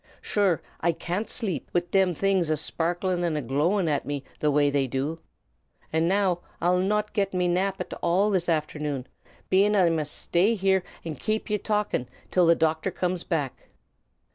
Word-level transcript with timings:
Sure, 0.23 0.63
I 0.79 0.93
can't 0.93 1.27
shlape, 1.27 1.67
wid 1.73 1.91
thim 1.91 2.15
things 2.15 2.49
a 2.49 2.57
shparklin' 2.57 3.23
an' 3.23 3.37
a 3.37 3.41
glowerin' 3.43 3.87
at 3.87 4.03
me 4.03 4.23
the 4.39 4.49
way 4.49 4.71
they 4.71 4.87
do; 4.87 5.19
and 5.93 6.07
now 6.07 6.39
I'll 6.59 6.79
not 6.79 7.13
get 7.13 7.35
me 7.35 7.47
nap 7.47 7.79
at 7.79 7.93
all 8.01 8.31
this 8.31 8.49
afthernoon, 8.49 9.05
bein' 9.51 9.75
I 9.75 9.91
must 9.91 10.11
shtay 10.31 10.55
here 10.57 10.81
and 11.05 11.19
kape 11.19 11.51
ye 11.51 11.59
talkin' 11.59 12.09
till 12.31 12.47
the 12.47 12.55
docthor 12.55 12.89
cooms 12.91 13.23
back. 13.23 13.69